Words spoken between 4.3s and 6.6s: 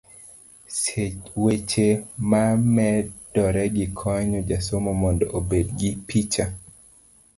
jasomo mondo obed gi picha